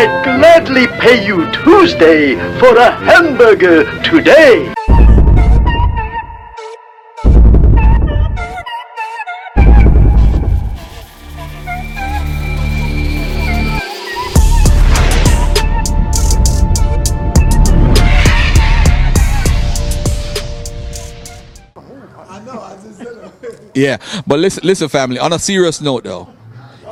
[0.00, 4.72] I'd gladly pay you Tuesday for a hamburger today.
[23.74, 25.18] Yeah, but listen, listen, family.
[25.18, 26.28] On a serious note, though,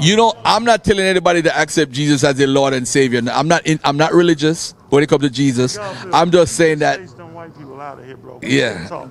[0.00, 3.20] you know, I'm not telling anybody to accept Jesus as their Lord and Savior.
[3.30, 3.66] I'm not.
[3.66, 5.78] In, I'm not religious when it comes to Jesus.
[5.78, 7.00] I'm just saying that.
[7.00, 8.40] Chase them white people out of here, bro.
[8.42, 9.08] Yeah.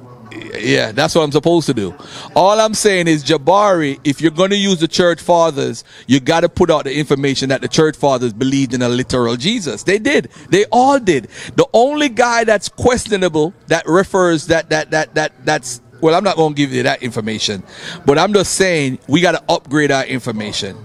[0.60, 1.96] Yeah, that's what I'm supposed to do.
[2.36, 6.42] All I'm saying is, Jabari, if you're going to use the church fathers, you got
[6.42, 9.84] to put out the information that the church fathers believed in a literal Jesus.
[9.84, 10.30] They did.
[10.50, 11.30] They all did.
[11.56, 16.36] The only guy that's questionable that refers that that that that that's well, I'm not
[16.36, 17.64] going to give you that information,
[18.06, 20.78] but I'm just saying we got to upgrade our information.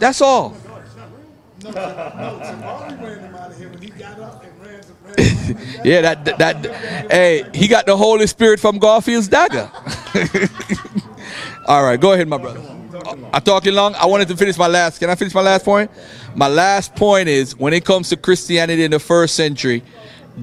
[0.00, 0.56] That's all.
[5.84, 9.70] yeah, that, that that hey, he got the Holy Spirit from Garfield's dagger.
[11.68, 12.60] All right, go ahead, my brother.
[13.32, 13.94] I'm talking long.
[13.94, 14.98] I wanted to finish my last.
[14.98, 15.92] Can I finish my last point?
[16.34, 19.84] My last point is when it comes to Christianity in the first century,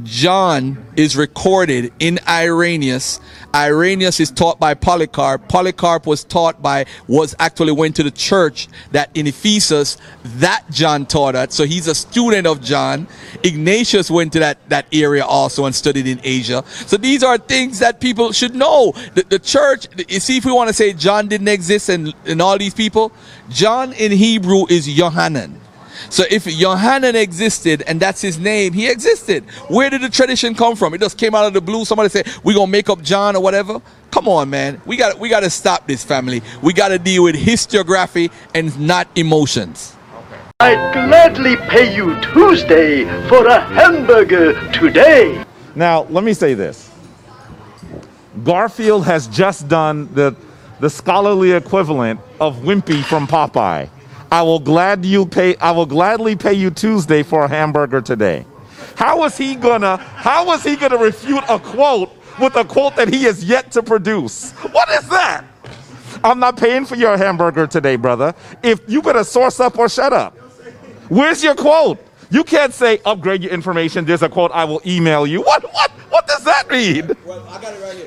[0.03, 3.19] John is recorded in Irenaeus.
[3.53, 5.47] Irenaeus is taught by Polycarp.
[5.47, 11.05] Polycarp was taught by, was actually went to the church that in Ephesus that John
[11.05, 11.53] taught at.
[11.53, 13.07] So he's a student of John.
[13.43, 16.63] Ignatius went to that, that area also and studied in Asia.
[16.67, 18.93] So these are things that people should know.
[19.13, 22.41] The, the church, you see, if we want to say John didn't exist and, and
[22.41, 23.11] all these people,
[23.49, 25.61] John in Hebrew is Yohanan.
[26.09, 29.43] So if Yohanan existed and that's his name, he existed.
[29.69, 30.93] Where did the tradition come from?
[30.93, 31.85] It just came out of the blue.
[31.85, 33.81] Somebody said, we're gonna make up John or whatever.
[34.11, 34.81] Come on, man.
[34.85, 36.41] We got we gotta stop this family.
[36.61, 39.95] We gotta deal with historiography and not emotions.
[40.59, 45.43] I'd gladly pay you Tuesday for a hamburger today.
[45.75, 46.89] Now, let me say this.
[48.43, 50.35] Garfield has just done the,
[50.79, 53.87] the scholarly equivalent of Wimpy from Popeye.
[54.31, 58.45] I will glad you pay I will gladly pay you Tuesday for a hamburger today.
[58.95, 63.07] How is he gonna how is he gonna refute a quote with a quote that
[63.07, 64.51] he has yet to produce?
[64.71, 65.45] What is that?
[66.23, 68.33] I'm not paying for your hamburger today, brother.
[68.63, 70.35] If you better source up or shut up.
[71.09, 72.03] Where's your quote?
[72.29, 74.03] You can't say upgrade your information.
[74.03, 75.41] There's a quote I will email you.
[75.41, 77.11] What what what does that mean?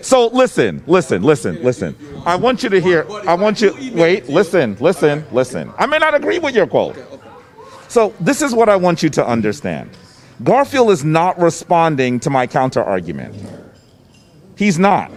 [0.02, 1.96] So listen, listen, listen, listen.
[2.24, 3.06] I want you to hear.
[3.28, 3.74] I want you.
[3.94, 5.72] Wait, listen, listen, listen.
[5.78, 6.96] I may not agree with your quote.
[7.88, 9.90] So this is what I want you to understand.
[10.42, 13.34] Garfield is not responding to my counter argument.
[14.56, 15.10] He's not.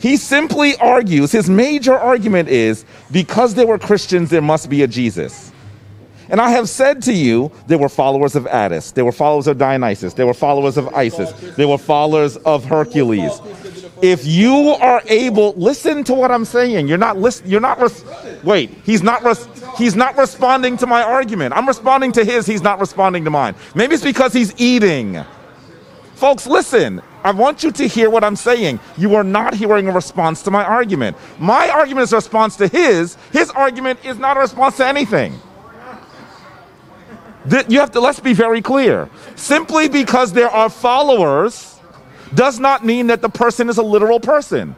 [0.00, 4.88] He simply argues, his major argument is because they were Christians, there must be a
[4.88, 5.51] Jesus.
[6.32, 9.58] And I have said to you, they were followers of Attis, they were followers of
[9.58, 13.38] Dionysus, they were followers of Isis, they were followers of Hercules.
[14.00, 16.88] If you are able, listen to what I'm saying.
[16.88, 17.48] You're not listen.
[17.48, 17.80] You're not.
[17.80, 18.04] Res-
[18.42, 18.70] wait.
[18.82, 19.22] He's not.
[19.22, 19.46] Res-
[19.78, 21.54] he's not responding to my argument.
[21.54, 22.44] I'm responding to his.
[22.44, 23.54] He's not responding to mine.
[23.76, 25.22] Maybe it's because he's eating.
[26.14, 27.00] Folks, listen.
[27.22, 28.80] I want you to hear what I'm saying.
[28.98, 31.16] You are not hearing a response to my argument.
[31.38, 33.16] My argument is a response to his.
[33.32, 35.38] His argument is not a response to anything.
[37.50, 39.08] Th- You have to, let's be very clear.
[39.36, 41.80] Simply because there are followers
[42.34, 44.76] does not mean that the person is a literal person.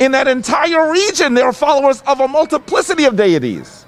[0.00, 3.86] In that entire region, there are followers of a multiplicity of deities.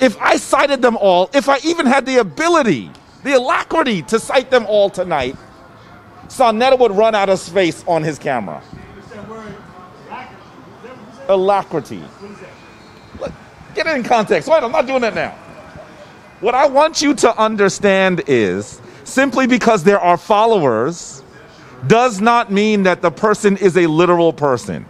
[0.00, 2.90] If I cited them all, if I even had the ability,
[3.24, 5.36] the alacrity to cite them all tonight,
[6.28, 8.62] Sonetta would run out of space on his camera.
[11.28, 12.02] Alacrity.
[13.74, 14.48] Get it in context.
[14.48, 15.36] Wait, I'm not doing that now.
[16.46, 21.24] What I want you to understand is simply because there are followers
[21.88, 24.86] does not mean that the person is a literal person.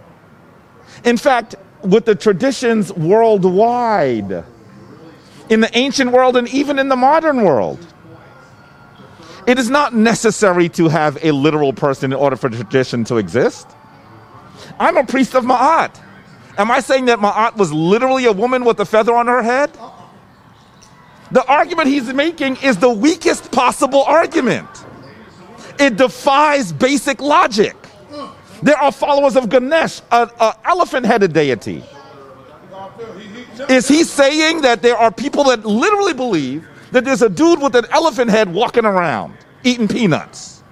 [1.03, 4.43] In fact, with the traditions worldwide,
[5.49, 7.79] in the ancient world and even in the modern world,
[9.47, 13.67] it is not necessary to have a literal person in order for tradition to exist.
[14.79, 15.99] I'm a priest of Ma'at.
[16.55, 19.71] Am I saying that Ma'at was literally a woman with a feather on her head?
[21.31, 24.69] The argument he's making is the weakest possible argument.
[25.79, 27.75] It defies basic logic.
[28.63, 30.29] There are followers of Ganesh, an
[30.65, 31.83] elephant headed deity.
[33.69, 37.75] Is he saying that there are people that literally believe that there's a dude with
[37.75, 39.33] an elephant head walking around
[39.63, 40.63] eating peanuts?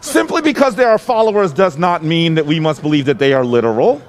[0.00, 3.44] Simply because there are followers does not mean that we must believe that they are
[3.44, 4.00] literal.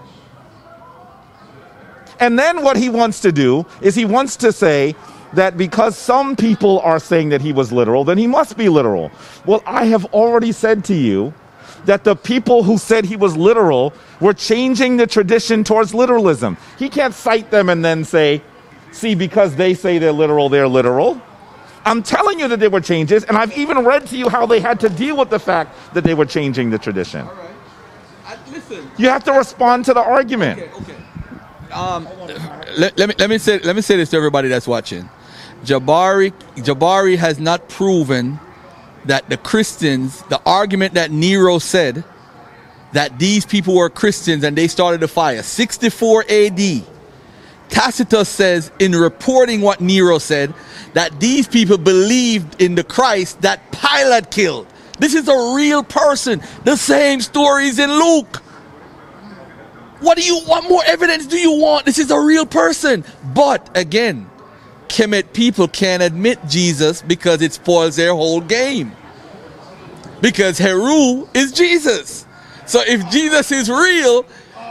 [2.19, 4.96] And then what he wants to do is he wants to say
[5.34, 9.12] that because some people are saying that he was literal, then he must be literal.
[9.46, 11.34] Well, I have already said to you
[11.86, 16.58] that the people who said he was literal were changing the tradition towards literalism.
[16.78, 18.42] He can't cite them and then say,
[18.92, 21.22] see, because they say they're literal, they're literal.
[21.86, 24.60] I'm telling you that there were changes, and I've even read to you how they
[24.60, 27.25] had to deal with the fact that they were changing the tradition.
[28.25, 28.92] I, listen.
[28.98, 30.60] You have to respond to the argument.
[30.60, 30.96] Okay.
[31.72, 32.08] Um,
[32.78, 35.10] let, let me let me say let me say this to everybody that's watching.
[35.64, 38.40] Jabari Jabari has not proven
[39.06, 42.04] that the Christians, the argument that Nero said
[42.94, 45.44] that these people were Christians and they started the fire.
[45.44, 46.84] 64 AD.
[47.70, 50.54] Tacitus says in reporting what Nero said
[50.94, 54.68] that these people believed in the Christ that Pilate killed.
[55.00, 56.42] This is a real person.
[56.63, 58.42] The same stories in Luke.
[60.00, 60.70] What do you want?
[60.70, 61.86] More evidence do you want?
[61.86, 63.04] This is a real person.
[63.34, 64.30] But again,
[64.88, 68.92] Kemet people can't admit Jesus because it spoils their whole game.
[70.22, 72.26] Because Heru is Jesus.
[72.66, 74.26] So if Jesus is real,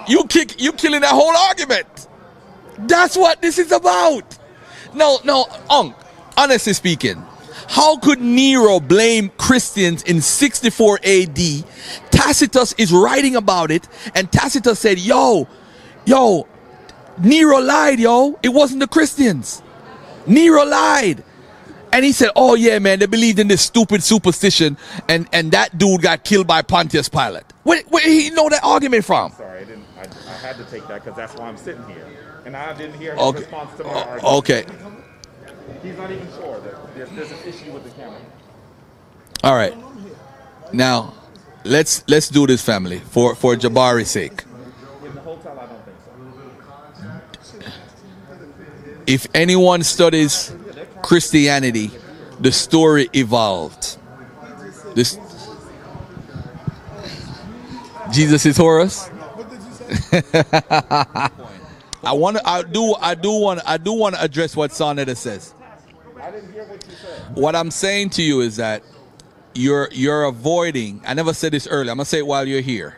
[0.06, 2.08] you kick you killing that whole argument.
[2.78, 4.38] That's what this is about.
[4.94, 5.94] No, no, Unc,
[6.36, 7.22] honestly speaking,
[7.68, 11.38] how could Nero blame Christians in 64 AD?
[12.26, 13.86] Tacitus is writing about it,
[14.16, 15.46] and Tacitus said, Yo,
[16.04, 16.46] yo,
[17.22, 18.36] Nero lied, yo.
[18.42, 19.62] It wasn't the Christians.
[20.26, 21.22] Nero lied.
[21.92, 24.76] And he said, Oh, yeah, man, they believed in this stupid superstition,
[25.08, 27.44] and, and that dude got killed by Pontius Pilate.
[27.62, 29.30] Where, where did he know that argument from?
[29.32, 29.84] Sorry, I didn't.
[29.96, 32.06] I, I had to take that because that's why I'm sitting here,
[32.44, 33.38] and I didn't hear his Okay.
[33.38, 34.24] response to my argument.
[34.24, 34.64] Okay.
[35.82, 38.18] He's not even sure that there's, there's an issue with the camera.
[39.44, 39.76] All right.
[40.72, 41.14] Now,
[41.66, 44.44] let's let's do this, family, for for Jabari's sake.
[49.06, 50.52] If anyone studies
[51.02, 51.90] Christianity,
[52.40, 53.98] the story evolved.
[54.94, 55.18] This
[58.12, 59.08] Jesus is Horus.
[62.02, 62.48] I want to.
[62.48, 62.94] I do.
[63.00, 63.60] I do want.
[63.64, 65.52] I do want to address what Sonetta says.
[67.34, 68.82] What I'm saying to you is that
[69.56, 71.00] you're you're avoiding.
[71.04, 71.90] I never said this earlier.
[71.90, 72.96] I'm gonna say it while you're here.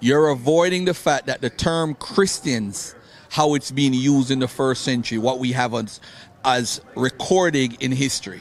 [0.00, 2.94] You're avoiding the fact that the term Christians,
[3.30, 6.00] how it's being used in the first century, what we have as,
[6.44, 8.40] as recording in history.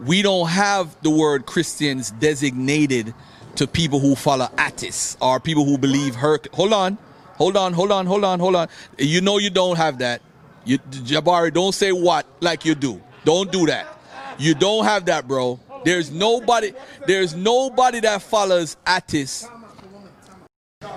[0.00, 3.14] We don't have the word Christians designated
[3.56, 6.40] to people who follow Attis or people who believe her.
[6.54, 6.98] Hold on,
[7.36, 8.68] hold on, hold on, hold on, hold on.
[8.98, 10.22] You know you don't have that.
[10.64, 13.00] You, Jabari, don't say what like you do.
[13.24, 13.86] Don't do that.
[14.38, 15.60] You don't have that, bro.
[15.84, 16.72] There's nobody.
[17.06, 19.46] There's nobody that follows Attis.
[20.82, 20.90] All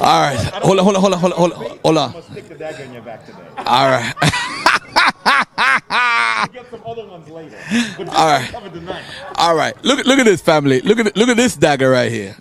[0.00, 2.12] right, hold on, hold on, hold on, hold on, hold on, hold on.
[2.12, 3.38] Must stick the dagger in your back today.
[3.58, 4.14] All right.
[6.52, 7.58] Get some other ones later.
[7.98, 8.44] But this All right.
[8.44, 9.04] is covered tonight.
[9.36, 10.80] All right, look look at this family.
[10.80, 12.36] Look at look at this dagger right here.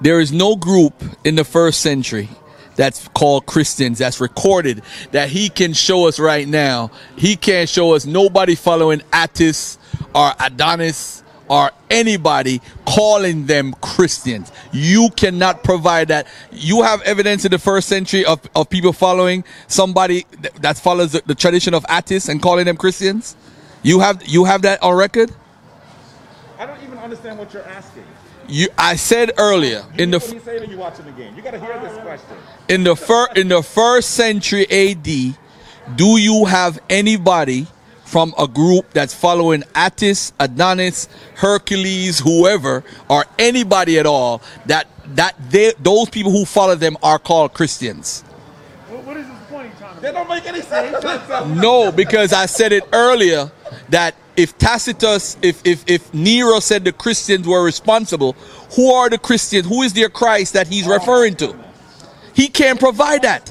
[0.00, 0.94] There is no group
[1.24, 2.28] in the first century
[2.76, 6.90] that's called Christians that's recorded that he can show us right now.
[7.16, 9.77] He can't show us nobody following Attis
[10.14, 14.52] or Adonis or anybody calling them Christians.
[14.72, 16.26] You cannot provide that.
[16.52, 21.12] You have evidence in the first century of, of people following somebody th- that follows
[21.12, 23.36] the, the tradition of Attis and calling them Christians.
[23.82, 25.32] You have you have that on record.
[26.58, 28.04] I don't even understand what you're asking.
[28.48, 31.36] You, I said earlier in the you saying you watching the game?
[31.36, 32.36] You got to hear this question.
[32.68, 35.04] in the fir- in the first century AD,
[35.96, 37.66] do you have anybody
[38.08, 45.34] from a group that's following Attis, Adonis, Hercules, whoever, or anybody at all that that
[45.50, 48.22] they those people who follow them are called Christians?
[48.88, 51.04] What is this point you're That don't make any sense.
[51.60, 53.52] No, because I said it earlier
[53.90, 58.32] that if Tacitus, if if if Nero said the Christians were responsible,
[58.74, 59.66] who are the Christians?
[59.66, 60.92] Who is their Christ that he's oh.
[60.92, 61.67] referring to?
[62.38, 63.50] He can't provide that.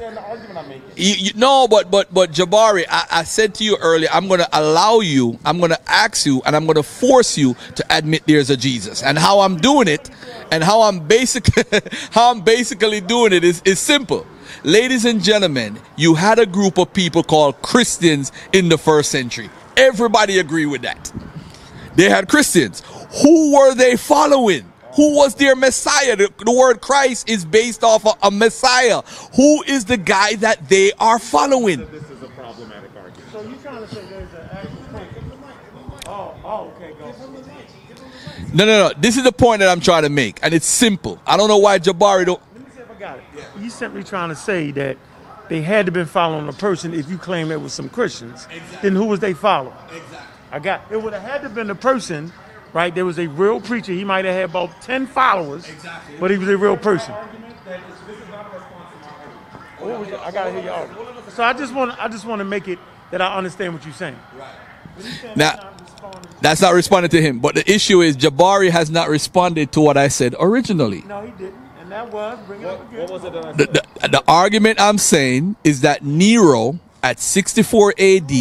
[0.95, 4.39] You, you, no, but but but Jabari, I, I said to you earlier, I'm going
[4.39, 7.85] to allow you, I'm going to ask you, and I'm going to force you to
[7.89, 9.03] admit there's a Jesus.
[9.03, 10.09] And how I'm doing it,
[10.53, 11.65] and how I'm basically
[12.11, 14.25] how I'm basically doing it is is simple.
[14.63, 19.49] Ladies and gentlemen, you had a group of people called Christians in the first century.
[19.75, 21.11] Everybody agree with that.
[21.97, 22.83] They had Christians.
[23.21, 24.63] Who were they following?
[24.97, 26.15] Who was their Messiah?
[26.15, 29.03] The, the word Christ is based off of a Messiah.
[29.35, 31.85] Who is the guy that they are following?
[31.91, 33.31] This is a problematic argument.
[33.31, 35.07] So you're trying to say there's an actual point?
[36.07, 37.13] Oh, oh, okay, go.
[38.53, 38.91] No, no, no.
[38.97, 41.21] This is the point that I'm trying to make, and it's simple.
[41.27, 42.41] I don't know why Jabari don't.
[42.53, 43.23] Let me see if I got it.
[43.59, 44.97] You simply trying to say that
[45.47, 46.93] they had to been following a person.
[46.93, 48.47] If you claim it was some Christians,
[48.81, 49.77] then who was they following?
[49.91, 50.17] Exactly.
[50.51, 51.01] I got it.
[51.01, 52.31] Would have had to been a person,
[52.77, 52.93] right?
[52.93, 53.91] There was a real preacher.
[53.91, 56.17] He might have had about ten followers, Exactly.
[56.19, 57.11] but he was a real person.
[59.79, 60.13] What was?
[60.13, 60.87] I gotta hear y'all.
[61.31, 62.77] So I just want, I just want to make it
[63.09, 64.19] that I understand what you're saying.
[65.35, 65.73] Now,
[66.41, 67.39] that's not responding to him.
[67.39, 71.01] But the issue is Jabari has not responded to what I said originally.
[71.01, 73.01] No, he didn't, and that was bring it up again.
[73.01, 73.33] What was it?
[73.57, 78.31] The, the, the argument I'm saying is that Nero at 64 AD,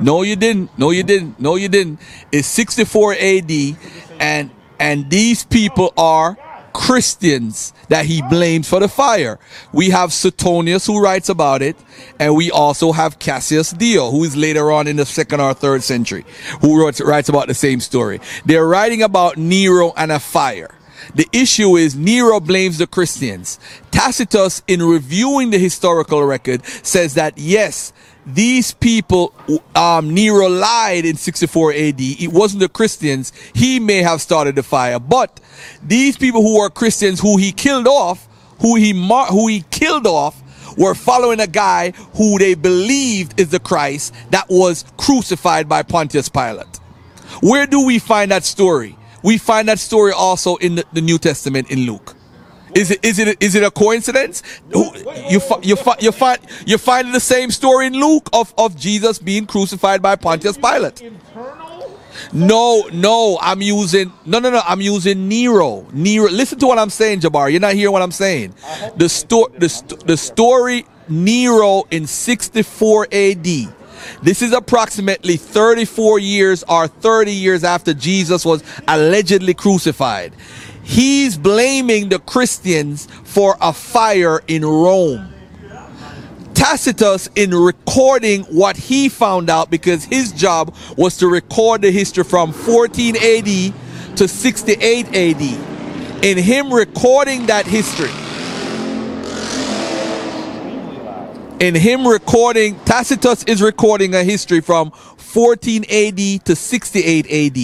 [0.00, 2.00] no, you didn't, no, you didn't, no, you didn't,
[2.32, 3.50] It's 64 AD,
[4.20, 6.36] and and these people are
[6.76, 9.38] Christians that he blames for the fire.
[9.72, 11.74] We have Suetonius who writes about it,
[12.20, 15.82] and we also have Cassius Dio, who is later on in the second or third
[15.82, 16.26] century,
[16.60, 18.20] who wrote, writes about the same story.
[18.44, 20.74] They're writing about Nero and a fire.
[21.14, 23.58] The issue is Nero blames the Christians.
[23.90, 27.92] Tacitus, in reviewing the historical record, says that yes,
[28.26, 29.32] these people,
[29.76, 32.00] um, Nero lied in 64 AD.
[32.00, 33.32] It wasn't the Christians.
[33.54, 35.40] He may have started the fire, but
[35.82, 38.26] these people who were Christians, who he killed off,
[38.60, 40.42] who he mar- who he killed off,
[40.76, 46.28] were following a guy who they believed is the Christ that was crucified by Pontius
[46.28, 46.80] Pilate.
[47.42, 48.96] Where do we find that story?
[49.22, 52.15] We find that story also in the, the New Testament in Luke.
[52.76, 54.42] Is it is it is it a coincidence?
[54.72, 54.92] Who-
[55.30, 58.76] You fi- you fi- you find you find the same story in Luke of, of
[58.76, 61.02] Jesus being crucified by Pontius Pilate.
[62.32, 65.86] No, no, I'm using no no no, I'm using Nero.
[65.92, 66.28] Nero.
[66.30, 67.50] Listen to what I'm saying, Jabbar.
[67.50, 68.54] You're not hearing what I'm saying.
[68.96, 69.68] The sto- the,
[70.06, 73.46] the story Nero in 64 AD.
[74.22, 80.32] This is approximately 34 years or 30 years after Jesus was allegedly crucified.
[80.86, 85.32] He's blaming the Christians for a fire in Rome.
[86.54, 92.22] Tacitus in recording what he found out because his job was to record the history
[92.22, 96.24] from 14 AD to 68 AD.
[96.24, 98.12] In him recording that history,
[101.58, 107.56] in him recording, Tacitus is recording a history from 14 AD to 68 AD.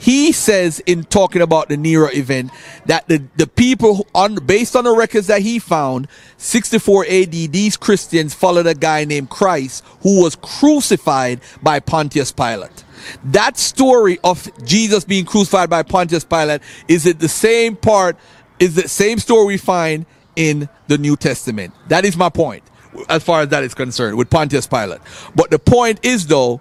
[0.00, 2.50] He says in talking about the Nero event
[2.86, 6.08] that the, the people on based on the records that he found,
[6.38, 12.84] 64 AD, these Christians followed a guy named Christ who was crucified by Pontius Pilate.
[13.24, 18.16] That story of Jesus being crucified by Pontius Pilate is it the same part,
[18.58, 21.74] is the same story we find in the New Testament.
[21.88, 22.64] That is my point
[23.08, 25.00] as far as that is concerned with Pontius Pilate.
[25.34, 26.60] But the point is though,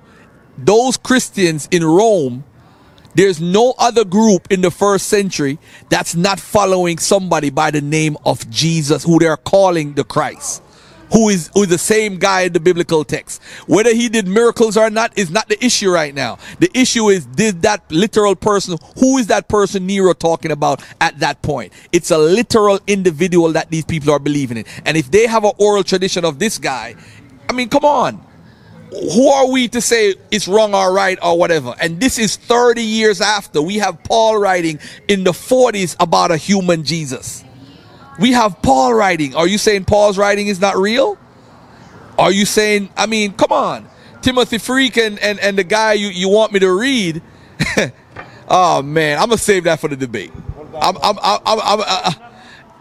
[0.58, 2.44] those Christians in Rome,
[3.16, 5.60] there's no other group in the first century
[5.90, 10.64] that's not following somebody by the name of Jesus who they're calling the Christ.
[11.14, 13.42] Who is, who is the same guy in the biblical text.
[13.68, 16.40] Whether he did miracles or not is not the issue right now.
[16.60, 21.20] The issue is did that literal person, who is that person Nero talking about at
[21.20, 21.72] that point?
[21.92, 24.66] It's a literal individual that these people are believing in.
[24.86, 26.96] And if they have an oral tradition of this guy,
[27.48, 28.26] I mean, come on
[28.94, 31.74] who are we to say it's wrong or right or whatever?
[31.80, 33.62] And this is 30 years after.
[33.62, 37.44] We have Paul writing in the 40s about a human Jesus.
[38.20, 39.36] We have Paul writing.
[39.36, 41.18] Are you saying Paul's writing is not real?
[42.18, 43.88] Are you saying, I mean, come on.
[44.22, 47.22] Timothy Freke and, and, and the guy you, you want me to read.
[48.48, 50.32] oh man, I'm gonna save that for the debate.
[50.82, 52.12] I'm, I'm, I'm, I'm, I'm uh,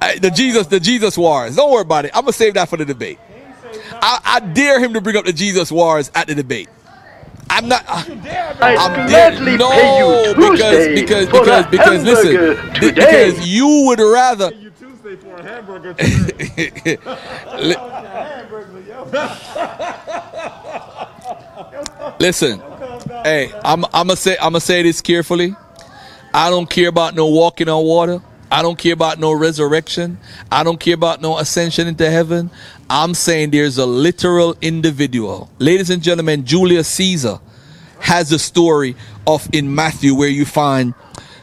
[0.00, 1.56] uh, the Jesus, the Jesus wars.
[1.56, 2.12] Don't worry about it.
[2.14, 3.18] I'm gonna save that for the debate.
[3.90, 6.68] I, I dare him to bring up the Jesus wars at the debate.
[7.50, 7.84] I'm not.
[7.86, 12.92] I, I'm gladly no, pay you because Tuesday because because a because listen, today.
[12.92, 14.50] because you would rather.
[15.02, 15.96] For a hamburger.
[22.20, 22.62] Listen,
[23.24, 25.56] hey, I'm I'm gonna say I'm gonna say this carefully.
[26.32, 28.22] I don't care about no walking on water.
[28.48, 30.18] I don't care about no resurrection.
[30.52, 32.52] I don't care about no ascension into heaven.
[32.88, 35.50] I'm saying there's a literal individual.
[35.58, 37.40] Ladies and gentlemen, Julius Caesar
[37.98, 38.94] has a story
[39.26, 40.94] of in Matthew where you find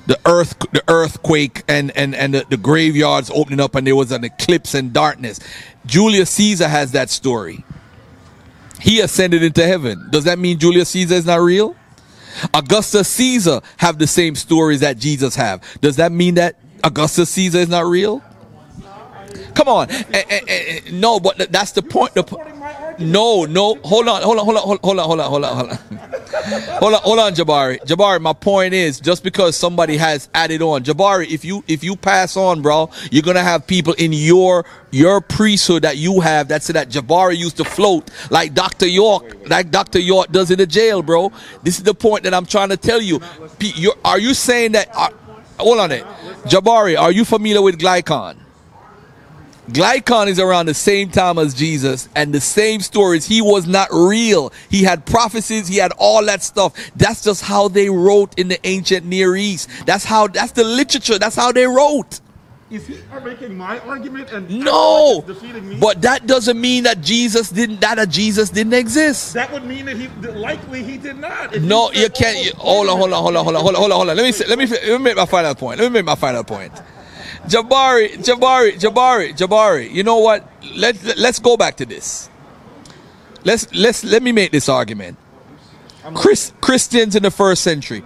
[0.09, 4.11] the earth the earthquake and and and the, the graveyards opening up and there was
[4.11, 5.39] an eclipse and darkness.
[5.85, 7.63] Julius Caesar has that story.
[8.81, 10.07] He ascended into heaven.
[10.09, 11.75] Does that mean Julius Caesar is not real?
[12.55, 15.61] Augustus Caesar have the same stories that Jesus have.
[15.79, 18.23] Does that mean that Augustus Caesar is not real?
[19.53, 22.15] Come on, Eh, eh, eh, no, but that's the point.
[22.15, 22.23] The
[22.99, 25.69] no, no, hold on, hold on, hold on, hold on, hold on, hold on, hold
[25.69, 25.77] on.
[26.79, 27.79] hold on, hold on, Jabari.
[27.81, 31.95] Jabari, my point is just because somebody has added on, Jabari, if you if you
[31.95, 36.63] pass on, bro, you're gonna have people in your your priesthood that you have that
[36.63, 38.87] say that Jabari used to float like Dr.
[38.87, 39.99] York, like Dr.
[39.99, 41.31] York does in the jail, bro.
[41.63, 43.19] This is the point that I'm trying to tell you.
[43.59, 44.95] P- are you saying that?
[44.95, 45.11] Are,
[45.59, 46.03] hold on it,
[46.45, 46.99] Jabari.
[46.99, 48.37] Are you familiar with Glycon?
[49.69, 53.25] Glycon is around the same time as Jesus and the same stories.
[53.25, 54.51] He was not real.
[54.69, 55.67] He had prophecies.
[55.67, 56.73] He had all that stuff.
[56.95, 59.69] That's just how they wrote in the ancient Near East.
[59.85, 61.19] That's how, that's the literature.
[61.19, 62.19] That's how they wrote.
[62.71, 65.77] Is he making my argument and No, defeating me?
[65.79, 69.33] but that doesn't mean that Jesus didn't, that a Jesus didn't exist.
[69.33, 71.55] that would mean that he likely he did not.
[71.55, 72.53] If No, you can't.
[72.59, 74.17] "Oh, hold on, hold on, hold on, hold on, hold on, hold on, hold on.
[74.17, 75.79] Let me say, let me let me make my final point.
[75.79, 76.71] Let me make my final point.
[77.47, 79.91] Jabari, Jabari, Jabari, Jabari.
[79.91, 80.47] You know what?
[80.75, 82.29] Let, let let's go back to this.
[83.43, 85.17] Let's let's let me make this argument.
[86.13, 88.03] Chris, Christians in the first century.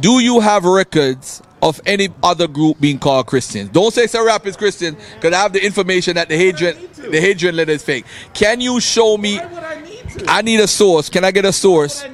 [0.00, 3.70] Do you have records of any other group being called Christians?
[3.70, 7.72] Don't say is Christian because I have the information that the Hadrian the Hadrian letter
[7.72, 8.04] is fake.
[8.32, 9.38] Can you show me?
[9.38, 10.24] I need to?
[10.28, 11.08] I need a source.
[11.08, 12.04] Can I get a source?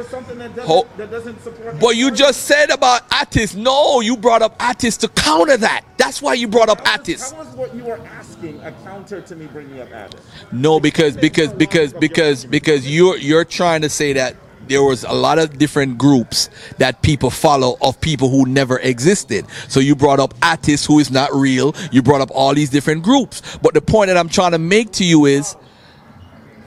[0.00, 1.80] I you're asking me for something that doesn't, Ho- that doesn't support.
[1.80, 3.54] But you just said about Attis.
[3.54, 5.84] No, you brought up Attis to counter that.
[5.96, 7.30] That's why you brought up How was- Attis.
[7.32, 10.20] How was what you were asking a counter to me bringing up Attis?
[10.52, 14.36] No, because because because because because you're you're trying to say that
[14.68, 19.44] there was a lot of different groups that people follow of people who never existed.
[19.68, 21.74] So you brought up Attis, who is not real.
[21.90, 23.58] You brought up all these different groups.
[23.62, 25.56] But the point that I'm trying to make to you is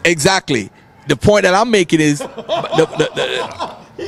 [0.05, 0.69] exactly
[1.07, 2.25] the point that I'm making is the,
[2.97, 4.07] the, the,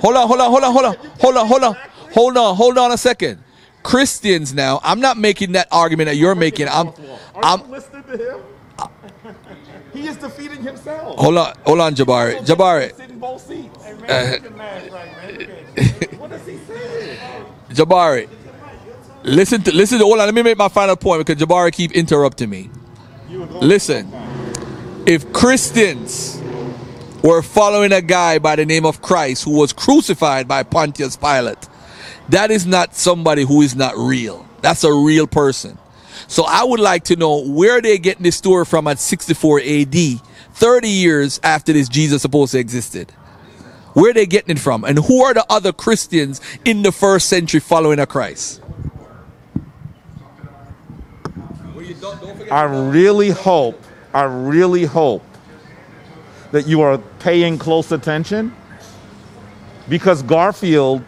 [0.00, 1.76] hold on, hold on, hold on, hold on, hold on, hold on,
[2.12, 3.42] hold on, hold on a second.
[3.82, 6.68] Christians now, I'm not making that argument that you're making.
[6.68, 6.92] I'm,
[7.42, 8.40] I'm, listening to him?
[9.92, 11.18] he is defeating himself.
[11.18, 13.78] hold on, hold on, Jabari, Jabari, Sit in both seats.
[14.08, 14.38] Uh,
[16.18, 17.16] What does he say?
[17.70, 18.28] Jabari.
[19.22, 21.92] Listen to, listen to, hold on, let me make my final point because Jabari keep
[21.92, 22.70] interrupting me.
[23.28, 24.10] Listen,
[25.06, 26.42] if Christians
[27.22, 31.68] were following a guy by the name of Christ who was crucified by Pontius Pilate,
[32.28, 34.46] that is not somebody who is not real.
[34.60, 35.78] That's a real person.
[36.28, 39.94] So I would like to know where they're getting this story from at 64 AD,
[40.54, 43.12] 30 years after this Jesus supposed to existed.
[43.92, 44.84] Where they getting it from?
[44.84, 48.60] And who are the other Christians in the first century following a Christ?
[52.50, 53.80] I really hope,
[54.16, 55.22] I really hope
[56.50, 58.56] that you are paying close attention
[59.90, 61.04] because Garfield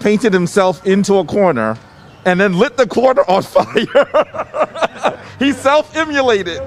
[0.00, 1.78] painted himself into a corner
[2.24, 5.20] and then lit the corner on fire.
[5.38, 6.60] he self emulated.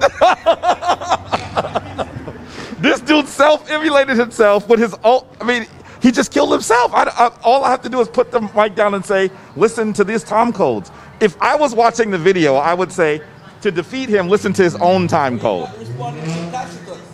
[2.78, 5.26] this dude self emulated himself with his own.
[5.38, 5.66] I mean,
[6.00, 6.94] he just killed himself.
[6.94, 9.92] I, I- all I have to do is put the mic down and say, listen
[9.92, 10.90] to these Tom codes.
[11.20, 13.20] If I was watching the video, I would say,
[13.62, 15.68] to defeat him, listen to his own time code.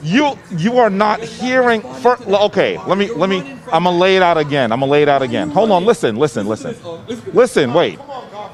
[0.03, 1.81] You you are not hearing.
[1.81, 3.59] For, okay, let me let me.
[3.73, 4.71] I'm gonna lay it out again.
[4.71, 5.49] I'm gonna lay it out again.
[5.51, 5.85] Hold on.
[5.87, 6.17] Listen.
[6.17, 6.47] Listen.
[6.47, 6.77] Listen.
[7.33, 7.73] Listen.
[7.73, 7.99] Wait.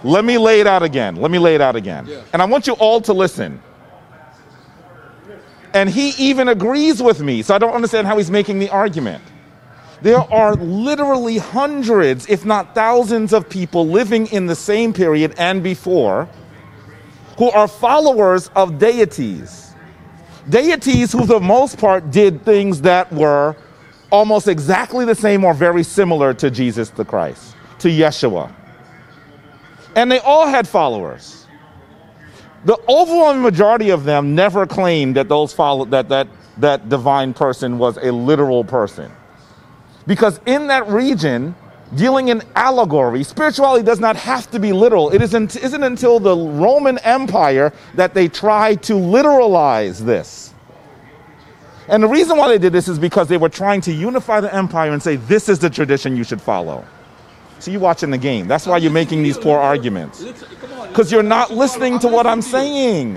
[0.05, 1.17] Let me lay it out again.
[1.17, 2.09] Let me lay it out again.
[2.33, 3.61] And I want you all to listen.
[5.75, 9.23] And he even agrees with me, so I don't understand how he's making the argument.
[10.03, 15.63] There are literally hundreds, if not thousands, of people living in the same period and
[15.63, 16.29] before
[17.41, 19.73] who are followers of deities.
[20.51, 23.57] Deities who, for the most part, did things that were
[24.11, 28.53] almost exactly the same or very similar to Jesus the Christ, to Yeshua.
[29.97, 31.47] And they all had followers.
[32.67, 37.79] The overwhelming majority of them never claimed that those follow that that that divine person
[37.79, 39.11] was a literal person.
[40.07, 41.55] Because in that region,
[41.95, 45.11] dealing in allegory, spirituality does not have to be literal.
[45.11, 50.55] It isn't, isn't until the Roman Empire that they try to literalize this.
[51.89, 54.55] And the reason why they did this is because they were trying to unify the
[54.55, 56.85] empire and say, this is the tradition you should follow.
[57.59, 58.47] So you're watching the game.
[58.47, 60.25] That's why you're making these poor arguments.
[60.89, 63.17] Because you're not listening to what I'm saying.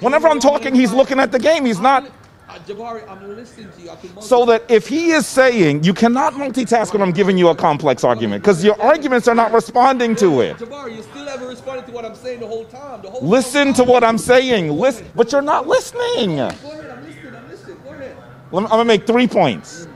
[0.00, 1.64] Whenever I'm talking, he's looking at the game.
[1.64, 2.10] He's not.
[2.56, 3.90] Jabari, I'm listening to you.
[3.90, 7.48] I can So that if he is saying you cannot multitask when I'm giving you
[7.48, 10.56] a complex argument, because your arguments are not responding to it.
[10.56, 13.02] Jabari, you still haven't responded to what I'm saying the whole time.
[13.02, 14.70] The whole Listen to what I'm saying.
[14.70, 16.36] Listen, but you're not listening.
[16.36, 17.34] Go ahead, I'm listening.
[17.34, 17.76] I'm listening.
[17.84, 18.16] Go ahead.
[18.52, 19.86] I'm gonna make three points.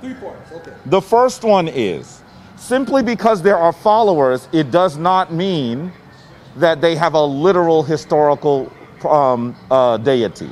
[0.00, 0.52] Three points.
[0.52, 0.72] Okay.
[0.86, 2.22] The first one is
[2.56, 5.92] simply because there are followers, it does not mean
[6.56, 8.72] that they have a literal historical
[9.08, 10.50] um, uh, deity.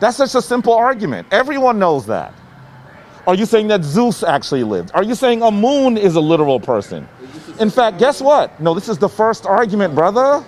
[0.00, 1.28] That's such a simple argument.
[1.30, 2.34] Everyone knows that.
[3.26, 4.90] Are you saying that Zeus actually lived?
[4.94, 7.06] Are you saying Amun is a literal person?
[7.60, 8.58] In fact, guess what?
[8.60, 10.44] No, this is the first argument, brother.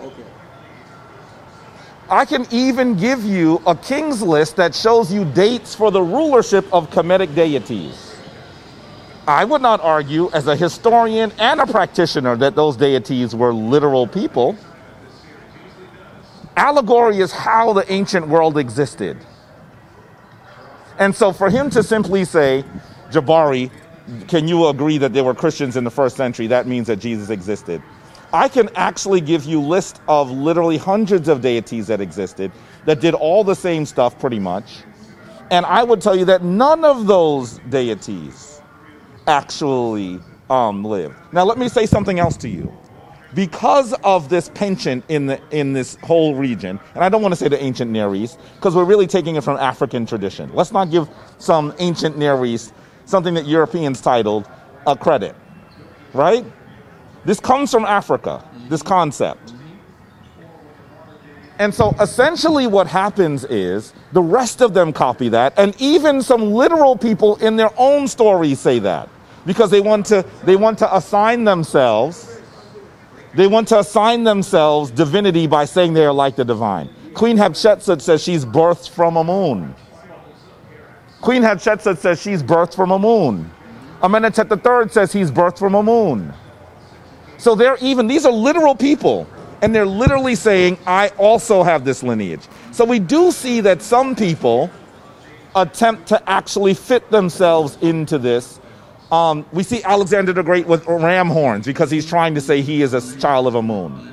[2.08, 6.64] I can even give you a king's list that shows you dates for the rulership
[6.72, 8.16] of Kemetic deities.
[9.28, 14.06] I would not argue, as a historian and a practitioner, that those deities were literal
[14.06, 14.56] people.
[16.56, 19.18] Allegory is how the ancient world existed.
[21.00, 22.64] And so for him to simply say,
[23.10, 23.70] Jabari,
[24.28, 26.46] can you agree that there were Christians in the first century?
[26.46, 27.82] That means that Jesus existed.
[28.32, 32.52] I can actually give you list of literally hundreds of deities that existed
[32.86, 34.84] that did all the same stuff pretty much.
[35.50, 38.62] And I would tell you that none of those deities
[39.26, 41.16] actually um, lived.
[41.32, 42.72] Now let me say something else to you.
[43.34, 47.36] Because of this penchant in the in this whole region, and I don't want to
[47.36, 50.50] say the ancient Near East, because we're really taking it from African tradition.
[50.52, 54.48] Let's not give some ancient Near East something that Europeans titled
[54.86, 55.36] a credit,
[56.12, 56.44] right?
[57.24, 59.52] This comes from Africa, this concept.
[61.58, 66.52] And so essentially what happens is the rest of them copy that, and even some
[66.52, 69.08] literal people in their own stories say that.
[69.46, 72.39] Because they want to they want to assign themselves
[73.34, 76.88] they want to assign themselves divinity by saying they are like the divine.
[77.14, 79.74] Queen Hatshepsut says she's birthed from Amun.
[81.20, 83.50] Queen Hatshepsut says she's birthed from Amun.
[84.02, 86.32] Amenhotep III says he's birthed from Amun.
[87.36, 89.28] So they're even, these are literal people,
[89.62, 92.42] and they're literally saying, I also have this lineage.
[92.72, 94.70] So we do see that some people
[95.54, 98.60] attempt to actually fit themselves into this.
[99.12, 102.82] Um, we see Alexander the Great with ram horns because he's trying to say he
[102.82, 104.06] is a child of Amun.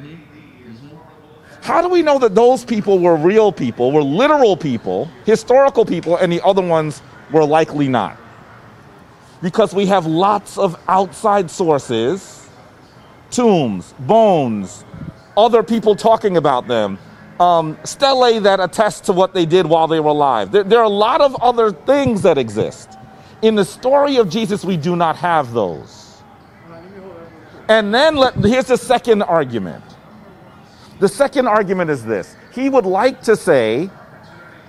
[1.61, 6.15] How do we know that those people were real people, were literal people, historical people,
[6.15, 8.17] and the other ones were likely not?
[9.41, 12.47] Because we have lots of outside sources,
[13.29, 14.85] tombs, bones,
[15.35, 16.97] other people talking about them,
[17.39, 20.51] um, stelae that attest to what they did while they were alive.
[20.51, 22.96] There, there are a lot of other things that exist.
[23.41, 26.21] In the story of Jesus, we do not have those.
[27.69, 29.83] And then let, here's the second argument.
[30.99, 33.89] The second argument is this he would like to say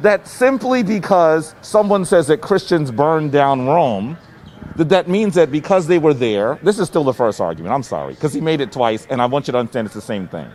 [0.00, 4.18] that simply because someone says that Christians burned down Rome,
[4.76, 7.82] that that means that because they were there, this is still the first argument, I'm
[7.82, 10.28] sorry, because he made it twice, and I want you to understand it's the same
[10.28, 10.48] thing.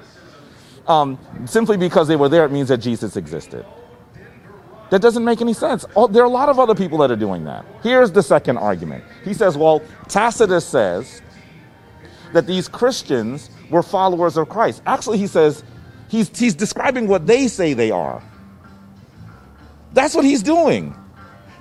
[0.87, 3.65] Um, simply because they were there, it means that Jesus existed.
[4.93, 5.85] That doesn't make any sense.
[5.95, 7.65] Oh, there are a lot of other people that are doing that.
[7.81, 9.03] Here's the second argument.
[9.25, 11.23] He says, well, Tacitus says
[12.31, 14.83] that these Christians were followers of Christ.
[14.85, 15.63] Actually, he says
[16.09, 18.21] he's, he's describing what they say they are.
[19.93, 20.95] That's what he's doing.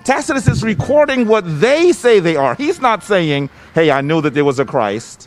[0.05, 2.55] Tacitus is recording what they say they are.
[2.57, 5.27] He's not saying, hey, I knew that there was a Christ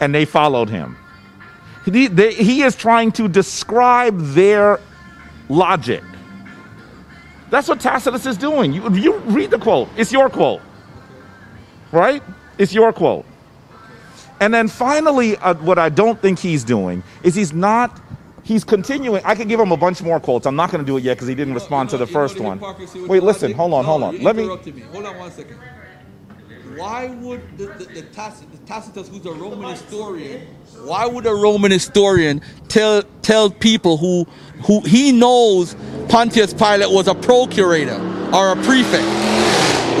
[0.00, 0.96] and they followed him.
[1.84, 4.80] He, they, he is trying to describe their
[5.50, 6.02] logic.
[7.50, 8.72] That's what Tacitus is doing.
[8.72, 10.60] You, you read the quote, it's your quote,
[11.92, 12.22] right?
[12.58, 13.24] It's your quote.
[14.40, 18.00] And then finally, uh, what I don't think he's doing is he's not,
[18.44, 19.22] he's continuing.
[19.24, 20.46] I could give him a bunch more quotes.
[20.46, 22.60] I'm not going to do it yet because he didn't respond to the first one.
[23.08, 24.22] Wait, listen, hold on, hold on.
[24.22, 24.46] Let me.
[24.46, 25.58] Hold on one second.
[26.78, 30.46] Why would the, the, the, the Tacitus, who's a Roman historian,
[30.84, 34.24] why would a Roman historian tell tell people who
[34.64, 35.74] who he knows
[36.08, 37.96] Pontius Pilate was a procurator
[38.32, 39.04] or a prefect?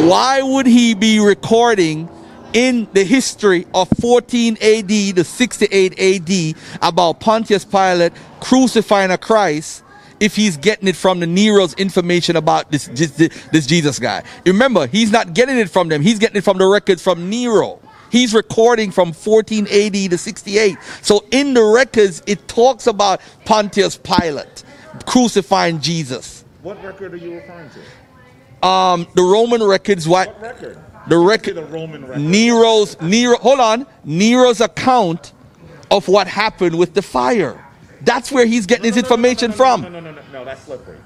[0.08, 2.08] Why would he be recording
[2.52, 9.82] in the history of 14 AD to 68 AD about Pontius Pilate crucifying a Christ
[10.20, 13.10] if he's getting it from the Nero's information about this, this,
[13.52, 14.22] this Jesus guy.
[14.44, 16.02] Remember, he's not getting it from them.
[16.02, 17.80] He's getting it from the records from Nero.
[18.10, 20.78] He's recording from 1480 to 68.
[21.02, 24.64] So in the records, it talks about Pontius Pilate
[25.06, 26.44] crucifying Jesus.
[26.62, 28.66] What record are you referring to?
[28.66, 30.28] Um, the Roman records, what?
[30.28, 30.78] What record?
[31.08, 32.22] The record, The Roman record.
[32.22, 35.32] Nero's, Nero, hold on, Nero's account
[35.90, 37.64] of what happened with the fire.
[38.02, 39.82] That's where he's getting his information No, from.
[39.82, 40.98] no, no, no, no, no, that's slippery.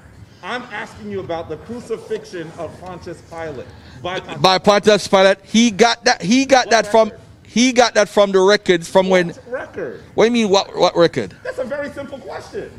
[0.43, 3.65] I'm asking you about the crucifixion of Pontius Pilate
[4.01, 5.37] by Pontius by Pontius Pilate.
[5.43, 6.21] He got that.
[6.21, 7.11] He got that from.
[7.43, 9.29] He got that from the records from when.
[9.29, 10.01] What record?
[10.15, 10.49] What do you mean?
[10.51, 11.35] What what record?
[11.43, 12.71] That's a very simple question.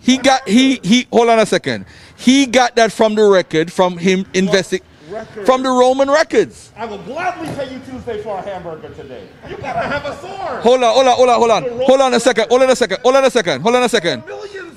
[0.00, 1.06] He got he he.
[1.12, 1.84] Hold on a second.
[2.16, 5.46] He got that from the record from him investing record?
[5.46, 6.72] from the Roman records.
[6.76, 9.26] I will gladly pay you Tuesday for a hamburger today.
[9.48, 10.62] You gotta have a sword.
[10.62, 12.76] Hold on, hold on, hold on, hold on, hold on a second, hold on a
[12.76, 14.22] second, hold on a second, hold on a second.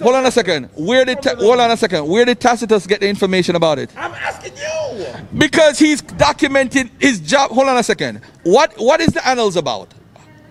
[0.02, 0.70] Hold on a second.
[0.76, 2.06] Where did Ta- hold on a second?
[2.06, 3.90] Where did Tacitus get the information about it?
[3.96, 5.06] I'm asking you.
[5.38, 7.52] Because he's documented his job.
[7.52, 8.20] Hold on a second.
[8.44, 9.94] What what is the annals about?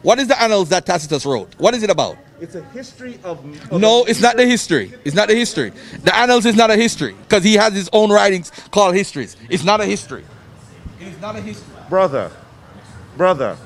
[0.01, 1.55] What is the annals that Tacitus wrote?
[1.59, 2.17] What is it about?
[2.41, 3.45] It's a history of.
[3.71, 4.93] of No, it's not the history.
[5.05, 5.71] It's not the history.
[6.03, 9.37] The annals is not a history because he has his own writings called histories.
[9.49, 10.25] It's not a history.
[11.01, 11.75] It is not a history.
[11.89, 12.31] brother,
[13.17, 13.57] brother.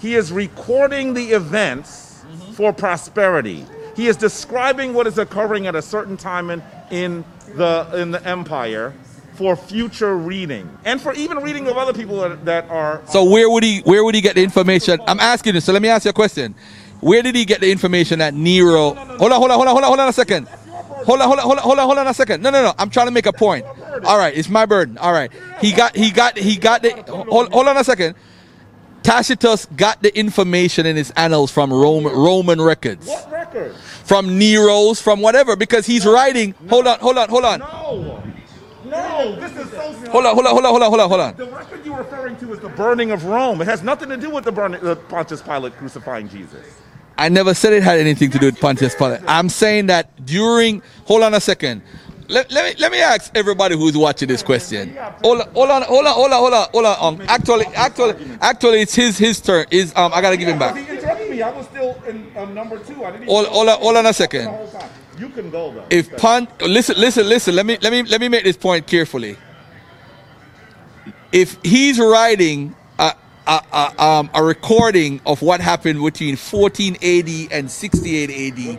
[0.00, 2.52] He is recording the events mm-hmm.
[2.52, 3.64] for prosperity.
[3.96, 8.22] He is describing what is occurring at a certain time in, in the in the
[8.28, 8.92] empire
[9.36, 13.48] for future reading and for even reading of other people that, that are So where
[13.48, 15.00] would he where would he get the information?
[15.06, 15.60] I'm asking you.
[15.60, 16.54] So let me ask you a question.
[17.00, 18.94] Where did he get the information that Nero?
[18.94, 20.48] Hold on, hold on, hold on, hold on, hold on a second.
[20.48, 22.42] Hold on, hold on, hold on, hold on, hold on a second.
[22.42, 22.74] No, no, no.
[22.78, 23.64] I'm trying to make a point.
[24.04, 24.98] All right, it's my burden.
[24.98, 25.30] All right.
[25.60, 26.90] He got, he got, he got the.
[27.08, 28.16] Hold, hold on a second.
[29.02, 33.76] Tacitus got the information in his annals from Roman Roman records, what record?
[33.76, 36.56] from Nero's, from whatever, because he's writing.
[36.68, 38.22] Hold on, hold on, hold on, No,
[38.84, 39.36] no.
[39.36, 40.10] This is so.
[40.10, 41.36] hold on, hold on, hold on, hold on, hold on, hold on.
[41.36, 43.60] The record you're referring to is the burning of Rome.
[43.60, 46.66] It has nothing to do with the burning, the Pontius Pilate crucifying Jesus.
[47.18, 49.20] I never said it had anything to do with Pontius Pilate.
[49.26, 50.82] I'm saying that during.
[51.06, 51.82] Hold on a second.
[52.28, 54.96] Let, let me let me ask everybody who's watching this question.
[55.22, 57.20] Hold on, hold on, hold on, hold on, hold on, hold on.
[57.20, 59.66] Um, actually, actually, actually, it's his his turn.
[59.70, 60.76] Is um, I gotta give him back.
[60.76, 61.40] He interrupted me.
[61.42, 63.04] I was still in um, number two.
[63.04, 63.28] I didn't.
[63.28, 64.46] Hold, hold on, hold on a second.
[64.46, 64.90] The whole time.
[65.18, 65.84] You can go though.
[65.88, 67.54] If Pont, listen, listen, listen.
[67.54, 69.36] Let me let me let me make this point carefully.
[71.32, 72.74] If he's writing
[73.46, 78.78] a, um, a recording of what happened between 14 AD and 68 AD,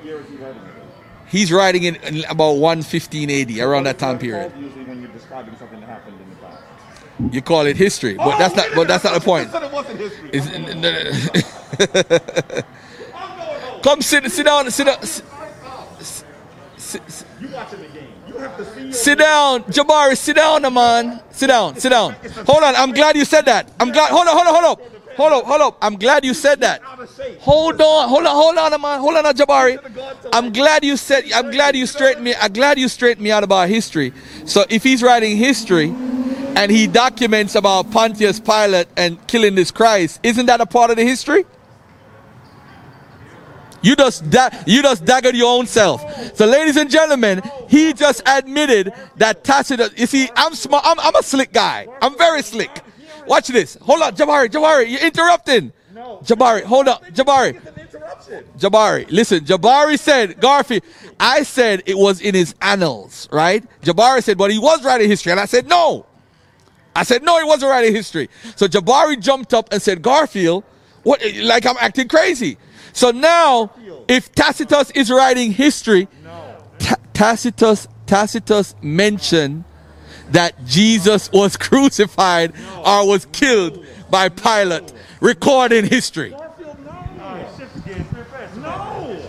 [1.27, 4.51] he's writing it in about 115 AD, around that time period.
[4.59, 6.63] Usually when you're describing something that happened in the past.
[7.33, 8.67] You call it history, but that's not.
[8.75, 9.49] But that's not the point.
[9.53, 10.29] it wasn't history.
[10.33, 12.63] It's-
[13.83, 15.23] Come sit, sit down, sit down, sit,
[16.77, 17.01] sit,
[17.39, 18.06] You watching the game.
[18.91, 20.17] Sit down, Jabari.
[20.17, 21.21] Sit down, man.
[21.31, 22.15] Sit down, sit down.
[22.45, 22.75] Hold on.
[22.75, 23.71] I'm glad you said that.
[23.79, 24.11] I'm glad.
[24.11, 25.17] Hold on, hold on, hold up.
[25.17, 25.45] hold up.
[25.45, 25.77] hold up.
[25.81, 26.81] I'm glad you said that.
[27.41, 28.99] Hold on, hold on, hold on, man.
[28.99, 29.77] Hold on, Jabari.
[30.33, 31.25] I'm glad you said.
[31.33, 32.35] I'm glad you straightened me.
[32.35, 34.13] I'm glad you straightened me out about history.
[34.45, 35.93] So if he's writing history,
[36.57, 40.97] and he documents about Pontius Pilate and killing this Christ, isn't that a part of
[40.97, 41.45] the history?
[43.81, 46.35] You just da- you just daggered your own self.
[46.35, 49.91] So, ladies and gentlemen, he just admitted that Tacitus.
[49.97, 50.83] You see, I'm smart.
[50.85, 51.87] I'm, I'm a slick guy.
[52.01, 52.81] I'm very slick.
[53.27, 53.75] Watch this.
[53.81, 54.47] Hold on, Jabari.
[54.47, 55.73] Jabari, you're interrupting.
[55.93, 56.19] No.
[56.23, 57.55] Jabari, hold on, Jabari.
[57.55, 58.43] It's an interruption.
[58.57, 59.39] Jabari, listen.
[59.45, 60.83] Jabari said Garfield.
[61.19, 63.63] I said it was in his annals, right?
[63.81, 66.05] Jabari said, but he was writing history, and I said no.
[66.95, 68.29] I said no, he wasn't writing history.
[68.55, 70.63] So Jabari jumped up and said, Garfield,
[71.03, 71.21] what?
[71.41, 72.57] Like I'm acting crazy.
[72.97, 73.69] So now,
[74.07, 76.07] if Tacitus is writing history,
[76.79, 79.65] Ta- Tacitus Tacitus mentioned
[80.31, 86.31] that Jesus was crucified or was killed by Pilate, recording history.
[86.31, 86.39] No.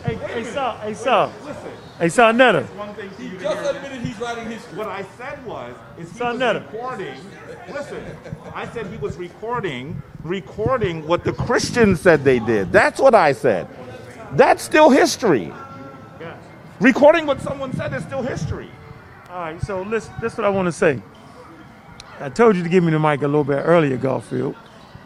[0.03, 0.81] Hey, hey, sir.
[0.83, 1.31] Hey, sir.
[1.99, 2.63] Hey, sir, Netta.
[2.63, 4.79] One thing to you Just admitted he's writing history.
[4.79, 7.15] What I said was, is he Son was recording.
[7.73, 8.03] Listen,
[8.55, 12.73] I said he was recording, recording what the Christians said they did.
[12.73, 13.69] That's what I said.
[14.33, 15.53] That's still history.
[16.19, 16.39] Yes.
[16.81, 18.71] Recording what someone said is still history.
[19.31, 21.03] All right, so listen, this is what I want to say.
[22.21, 24.57] I told you to give me the mic a little bit earlier, Garfield,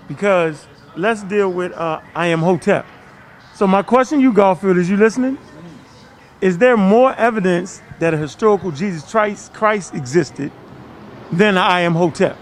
[0.06, 2.86] because let's deal with uh, I am Hotep.
[3.54, 5.36] So my question to you, Garfield, is you listening?
[6.40, 10.50] Is there more evidence that a historical Jesus Christ, Christ existed
[11.30, 12.36] than I am Hotep?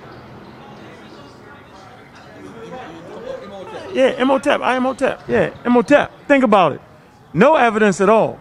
[3.93, 4.61] Yeah, Imhotep.
[4.61, 5.23] I am Hotep.
[5.29, 6.11] Yeah, Imhotep.
[6.27, 6.81] Think about it.
[7.33, 8.39] No evidence at all.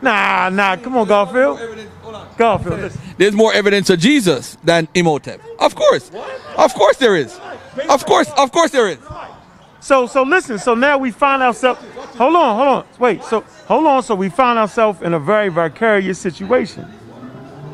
[0.00, 0.76] Nah, nah.
[0.76, 1.58] Come on, Garfield.
[2.36, 3.00] Garfield, listen.
[3.18, 5.40] There's more evidence of Jesus than Imhotep.
[5.58, 6.10] Of course.
[6.56, 7.38] Of course there is.
[7.88, 8.98] Of course, of course there is.
[9.80, 10.58] So, so listen.
[10.58, 11.80] So now we find ourselves.
[12.16, 12.86] Hold on, hold on.
[12.98, 13.22] Wait.
[13.24, 14.02] So hold on.
[14.02, 16.86] So we find ourselves in a very vicarious situation,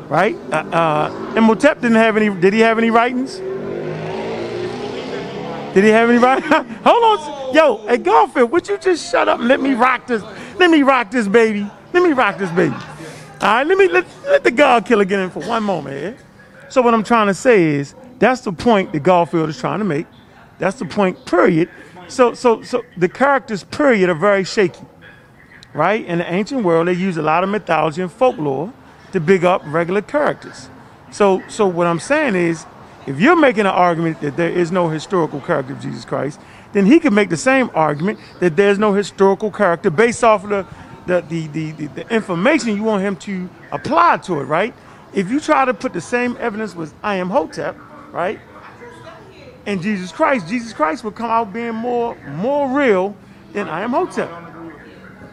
[0.07, 0.35] right?
[0.51, 2.29] Uh, uh, Imhotep didn't have any.
[2.29, 3.39] Did he have any writings?
[5.79, 6.51] Did he have any writings?
[6.83, 7.55] hold on.
[7.55, 10.21] Yo, hey Garfield, would you just shut up and let me rock this?
[10.57, 11.65] Let me rock this baby.
[11.93, 12.75] Let me rock this baby.
[12.75, 13.65] All right.
[13.65, 16.17] Let me let, let the God killer get in for one moment.
[16.67, 19.85] So what I'm trying to say is that's the point that Garfield is trying to
[19.85, 20.05] make.
[20.57, 21.69] That's the point, period.
[22.09, 24.83] So so so the characters, period, are very shaky.
[25.73, 26.05] Right?
[26.05, 28.73] In the ancient world, they use a lot of mythology and folklore
[29.13, 30.69] to big up regular characters.
[31.09, 32.65] So so what I'm saying is
[33.07, 36.39] if you're making an argument that there is no historical character of Jesus Christ,
[36.73, 40.49] then he could make the same argument that there's no historical character based off of
[40.49, 40.65] the
[41.07, 44.75] the, the, the, the, information you want him to apply to it, right?
[45.11, 47.75] If you try to put the same evidence with I am Hotep,
[48.11, 48.39] right?
[49.65, 53.15] And Jesus Christ, Jesus Christ will come out being more more real
[53.53, 54.29] than I am Hotep.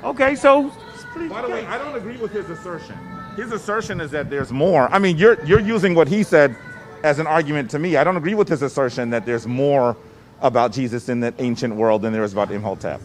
[0.02, 0.72] Okay, so
[1.28, 2.96] By the way, I don't agree with his assertion.
[3.36, 4.88] His assertion is that there's more.
[4.90, 6.56] I mean, you're you're using what he said
[7.06, 7.96] as an argument to me.
[7.96, 9.96] I don't agree with his assertion that there's more
[10.42, 13.00] about Jesus in that ancient world than there is about Imhotep.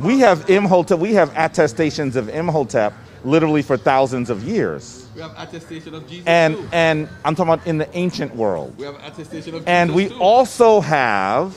[0.00, 0.98] We have Imhotep.
[0.98, 2.92] We have attestations of Imhotep
[3.24, 5.06] literally for thousands of years.
[5.14, 6.68] We have attestation of Jesus And too.
[6.72, 8.74] and I'm talking about in the ancient world.
[8.76, 10.18] We have attestation of And we too.
[10.18, 11.56] also have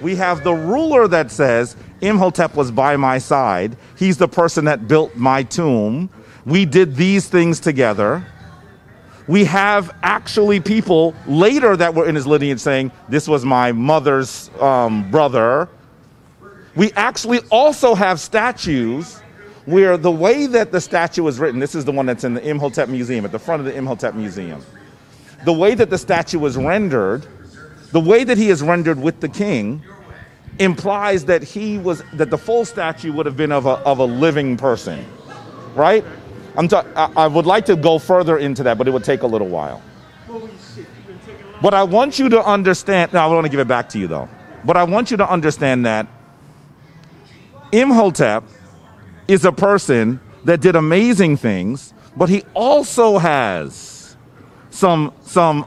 [0.00, 3.76] we have the ruler that says Imhotep was by my side.
[3.98, 6.10] He's the person that built my tomb.
[6.46, 8.24] We did these things together.
[9.28, 14.50] We have actually people later that were in his lineage saying this was my mother's
[14.58, 15.68] um, brother.
[16.74, 19.20] We actually also have statues
[19.66, 22.48] where the way that the statue is written, this is the one that's in the
[22.48, 24.64] Imhotep Museum, at the front of the Imhotep Museum.
[25.44, 27.26] The way that the statue was rendered,
[27.92, 29.82] the way that he is rendered with the king,
[30.58, 34.04] implies that he was that the full statue would have been of a, of a
[34.04, 35.04] living person,
[35.74, 36.04] right?
[36.58, 39.22] I'm ta- I, I would like to go further into that, but it would take
[39.22, 39.80] a little while.
[41.62, 43.12] But I want you to understand.
[43.12, 44.28] Now I want to give it back to you though.
[44.64, 46.08] But I want you to understand that
[47.70, 48.42] Imhotep
[49.28, 54.16] is a person that did amazing things, but he also has
[54.70, 55.64] some some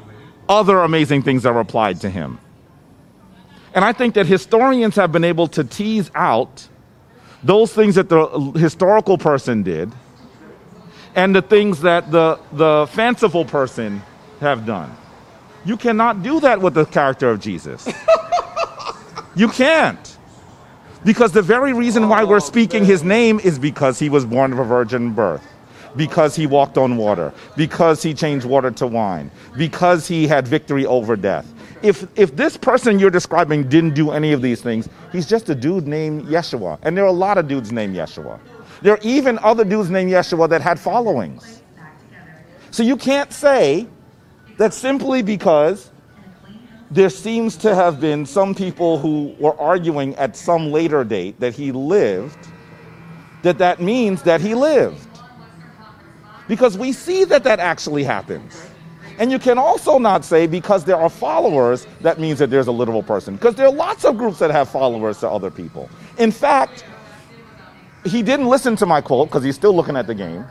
[0.49, 2.37] other amazing things that were applied to him.
[3.73, 6.67] And I think that historians have been able to tease out
[7.43, 8.27] those things that the
[8.57, 9.89] historical person did
[11.15, 14.01] and the things that the, the fanciful person
[14.39, 14.95] have done.
[15.65, 17.87] You cannot do that with the character of Jesus.
[19.35, 20.17] you can't.
[21.03, 24.59] Because the very reason why we're speaking his name is because he was born of
[24.59, 25.45] a virgin birth,
[25.95, 30.85] because he walked on water, because he changed water to wine, because he had victory
[30.85, 31.51] over death.
[31.81, 35.55] If, if this person you're describing didn't do any of these things, he's just a
[35.55, 36.77] dude named Yeshua.
[36.83, 38.39] And there are a lot of dudes named Yeshua.
[38.81, 41.61] There are even other dudes named Yeshua that had followings.
[42.71, 43.87] So you can't say
[44.57, 45.91] that simply because
[46.89, 51.53] there seems to have been some people who were arguing at some later date that
[51.53, 52.47] he lived,
[53.43, 55.07] that that means that he lived.
[56.47, 58.61] Because we see that that actually happens.
[59.19, 62.71] And you can also not say because there are followers, that means that there's a
[62.71, 63.35] literal person.
[63.35, 65.89] Because there are lots of groups that have followers to other people.
[66.17, 66.83] In fact,
[68.03, 70.45] he didn't listen to my quote because he's still looking at the game.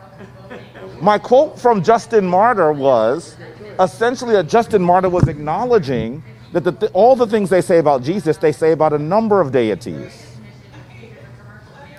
[1.01, 3.37] My quote from Justin Martyr was
[3.81, 8.37] essentially that Justin Martyr was acknowledging that the, all the things they say about Jesus,
[8.37, 10.27] they say about a number of deities.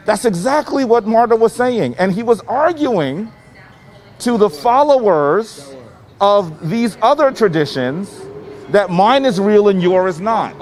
[0.05, 1.95] That's exactly what Martyr was saying.
[1.97, 3.31] And he was arguing
[4.19, 5.75] to the followers
[6.19, 8.21] of these other traditions
[8.69, 10.55] that mine is real and yours is not.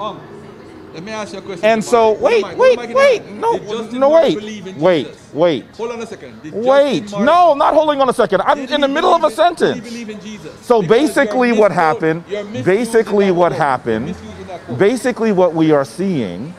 [0.94, 1.64] Let me ask you a question.
[1.64, 3.56] And so, wait, wait, on, wait, no,
[3.92, 4.36] no, wait,
[4.76, 5.32] wait, Jesus?
[5.32, 6.42] wait, Hold on a second.
[6.42, 7.10] Did wait.
[7.12, 8.42] No, not holding on a second.
[8.42, 9.80] I'm in the middle of a sentence.
[9.80, 10.58] believe in Jesus?
[10.66, 12.24] So basically, what happened?
[12.64, 14.08] Basically, what happened?
[14.08, 14.78] You're misusing that quote.
[14.78, 16.52] Basically, what we are seeing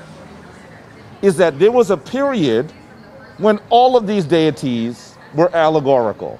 [1.22, 2.72] is that there was a period
[3.38, 6.40] when all of these deities were allegorical.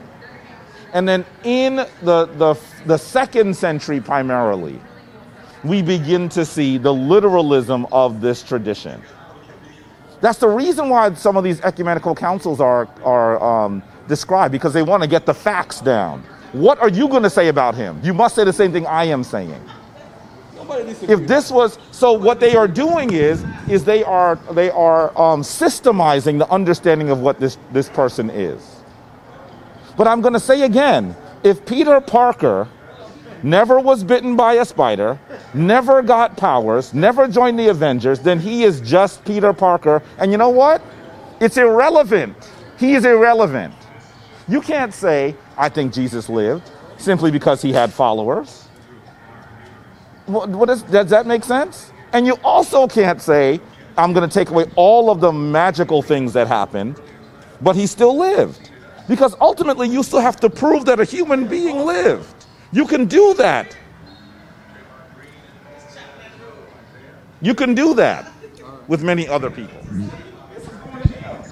[0.94, 4.80] And then in the, the, the second century, primarily,
[5.64, 9.02] we begin to see the literalism of this tradition.
[10.22, 14.84] That's the reason why some of these ecumenical councils are, are um, described, because they
[14.84, 16.24] want to get the facts down.
[16.52, 18.00] What are you going to say about him?
[18.04, 19.62] You must say the same thing I am saying
[20.80, 25.42] if this was so what they are doing is is they are they are um,
[25.42, 28.78] systemizing the understanding of what this this person is
[29.98, 32.68] but i'm going to say again if peter parker
[33.44, 35.20] never was bitten by a spider.
[35.54, 36.94] Never got powers.
[36.94, 38.20] Never joined the avengers.
[38.20, 40.02] Then he is just peter parker.
[40.18, 40.82] And you know what?
[41.40, 42.36] It's irrelevant.
[42.78, 43.74] He is irrelevant.
[44.48, 48.68] You can't say i think jesus lived simply because he had followers.
[50.28, 51.92] What, what is, does that make sense?
[52.14, 53.60] And you also can't say,
[53.98, 57.00] I'm going to take away all of the magical things that happened,
[57.62, 58.70] but he still lived.
[59.08, 62.41] Because ultimately, you still have to prove that a human being lived.
[62.72, 63.76] You can do that.
[67.42, 68.32] You can do that
[68.88, 69.80] with many other people.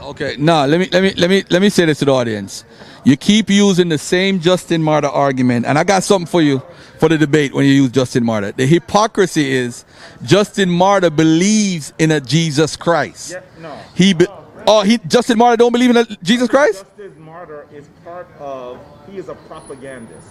[0.01, 2.63] Okay, now let me let me let me let me say this to the audience.
[3.03, 6.61] You keep using the same Justin Martyr argument, and I got something for you
[6.99, 8.51] for the debate when you use Justin Martyr.
[8.51, 9.85] The hypocrisy is
[10.23, 13.37] Justin Martyr believes in a Jesus Christ.
[13.59, 13.77] no.
[13.95, 14.27] He be-
[14.67, 16.85] Oh, he Justin Martyr don't believe in a- Jesus Christ.
[16.97, 18.77] Justin Martyr is part of.
[19.11, 20.27] He is a propagandist.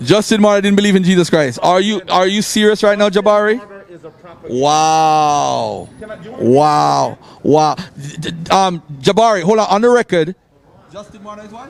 [0.00, 1.58] Justin Martyr didn't believe in Jesus Christ.
[1.62, 3.58] Are you are you serious right now, Jabari?
[3.58, 4.60] Martyr is a propagandist.
[4.62, 5.88] Wow.
[6.38, 7.18] Wow.
[7.42, 7.72] Wow.
[8.50, 9.68] Um, Jabari, hold on.
[9.68, 10.34] On the record.
[10.92, 11.68] Justin Martyr is what?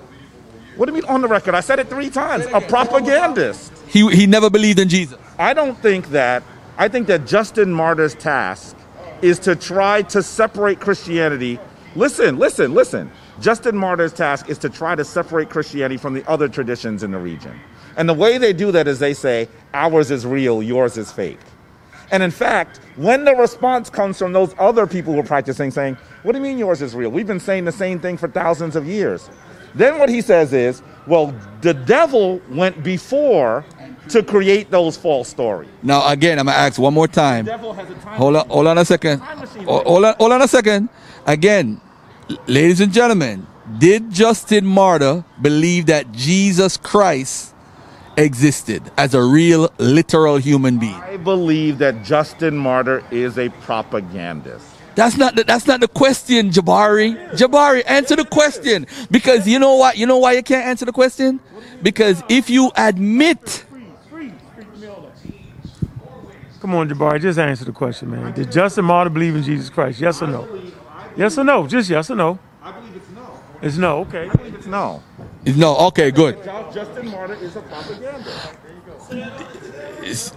[0.77, 1.55] What do you mean on the record?
[1.55, 2.47] I said it three times.
[2.53, 3.73] A propagandist.
[3.89, 5.19] He he never believed in Jesus.
[5.39, 6.43] I don't think that.
[6.79, 8.77] I think that Justin Martyr's task
[9.23, 11.59] is to try to separate Christianity.
[11.95, 13.11] Listen, listen, listen.
[13.41, 17.19] Justin Martyr's task is to try to separate Christianity from the other traditions in the
[17.19, 17.59] region.
[17.97, 21.39] And the way they do that is they say, ours is real, yours is fake.
[22.11, 25.97] And in fact, when the response comes from those other people who are practicing, saying,
[26.23, 27.11] What do you mean yours is real?
[27.11, 29.29] We've been saying the same thing for thousands of years.
[29.75, 33.65] Then what he says is, Well, the devil went before
[34.11, 35.69] to create those false stories.
[35.83, 37.45] Now again, I'm gonna ask one more time.
[37.45, 39.21] devil has a time Hold on, hold on a second.
[39.21, 40.89] Hold on, hold on a second.
[41.27, 41.81] Again,
[42.47, 43.47] ladies and gentlemen,
[43.79, 47.55] did Justin Martyr believe that Jesus Christ
[48.17, 50.95] existed as a real, literal human being?
[50.95, 54.67] I believe that Justin Martyr is a propagandist.
[54.95, 57.31] That's not the, that's not the question, Jabari.
[57.33, 59.99] Jabari, answer the question because you know what?
[59.99, 61.39] You know why you can't answer the question?
[61.83, 63.65] Because if you admit
[66.67, 68.33] Come on, Jabari, just answer the question, man.
[68.33, 70.01] Did Justin Martyr believe in Jesus Christ?
[70.01, 70.49] Yes or no?
[71.17, 71.67] Yes or no?
[71.67, 72.39] Just yes or no?
[72.63, 73.41] I believe it's no.
[73.63, 73.99] It's no.
[74.01, 74.29] Okay.
[74.29, 75.03] I It's no.
[75.45, 76.43] no, okay, good.
[76.75, 78.57] Justin Martyr is a propagandist.
[80.03, 80.33] It's-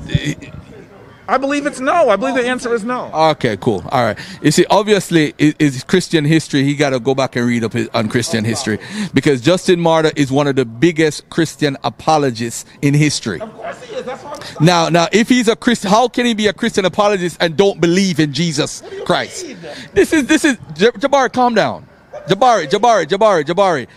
[1.29, 2.09] I believe it's no.
[2.09, 3.11] I believe the answer is no.
[3.13, 3.83] Okay, cool.
[3.91, 4.17] All right.
[4.41, 6.63] You see, obviously, it's Christian history.
[6.63, 8.79] He got to go back and read up his, on Christian oh, history
[9.13, 13.39] because Justin Martyr is one of the biggest Christian apologists in history.
[13.39, 14.05] Of course he is.
[14.05, 16.83] That's why I'm Now, now, if he's a Christian, how can he be a Christian
[16.85, 19.45] apologist and don't believe in Jesus Christ?
[19.93, 21.31] This is this is Jabari.
[21.31, 21.87] Calm down,
[22.27, 23.87] Jabari, Jabari, Jabari, Jabari,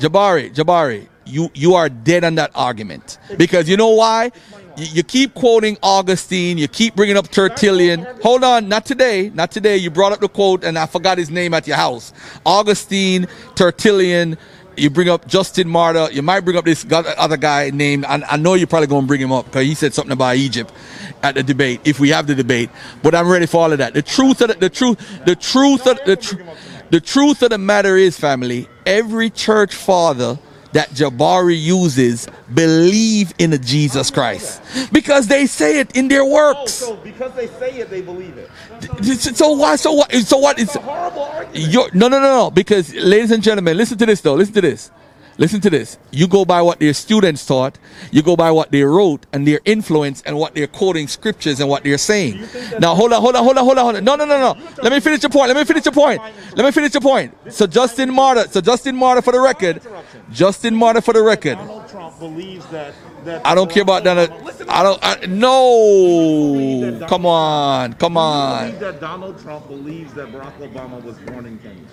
[0.00, 1.06] Jabari, Jabari.
[1.24, 4.32] You you are dead on that argument because you know why?
[4.76, 6.58] You, you keep quoting Augustine.
[6.58, 8.06] You keep bringing up Tertullian.
[8.22, 9.76] Hold on, not today, not today.
[9.76, 12.12] You brought up the quote and I forgot his name at your house.
[12.46, 14.38] Augustine, Tertullian.
[14.76, 16.08] You bring up Justin Martyr.
[16.12, 18.04] You might bring up this other guy named.
[18.04, 20.36] I, I know you're probably going to bring him up because he said something about
[20.36, 20.72] Egypt
[21.22, 21.80] at the debate.
[21.84, 22.70] If we have the debate,
[23.02, 23.92] but I'm ready for all of that.
[23.92, 26.36] The truth of the, the truth, the truth of the, tr-
[26.90, 28.68] the truth of the matter is, family.
[28.86, 30.38] Every church father
[30.72, 34.62] that Jabari uses believe in a Jesus Christ
[34.92, 36.82] because they say it in their works.
[36.82, 38.50] Oh, so because they say it, they believe it.
[39.36, 39.76] So why?
[39.76, 40.12] So what?
[40.12, 40.72] So what is?
[40.74, 41.94] Horrible argument.
[41.94, 42.50] No, no, no, no.
[42.50, 44.34] Because, ladies and gentlemen, listen to this, though.
[44.34, 44.90] Listen to this.
[45.40, 45.96] Listen to this.
[46.10, 47.78] You go by what their students taught.
[48.10, 51.68] You go by what they wrote and their influence and what they're quoting scriptures and
[51.70, 52.46] what they're saying.
[52.78, 54.04] Now, hold on, hold on, hold on, hold on, hold on.
[54.04, 54.62] No, no, no, no.
[54.82, 55.48] Let me finish your point.
[55.48, 56.20] Let me finish your point.
[56.54, 57.34] Let me finish your point.
[57.48, 58.48] So Justin Martyr.
[58.50, 59.80] So Justin Martyr for the record.
[60.30, 61.56] Justin Martyr for the record.
[61.56, 62.92] Donald Trump believes that.
[63.42, 64.30] I don't care about that.
[64.68, 64.98] I don't.
[65.02, 67.06] I, no.
[67.08, 67.94] Come on.
[67.94, 68.78] Come on.
[68.78, 71.86] that Donald Trump believes that Barack Obama was born in Kenya.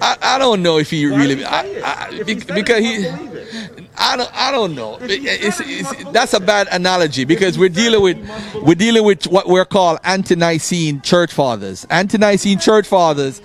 [0.00, 1.60] I, I don't know if he Why really I.
[1.84, 3.84] I, If he be- said it, because he must believe it.
[3.96, 4.94] I don't I don't know.
[5.02, 8.16] It's- said it, you it's- that's a bad analogy because we're dealing with
[8.62, 11.84] we're dealing with what we're called ante-Nicene church fathers.
[11.90, 13.42] ante-Nicene church fathers.